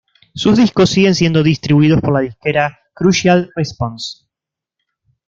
[0.33, 4.25] Sus discos siguen siendo distribuidos por la disquera Crucial Response.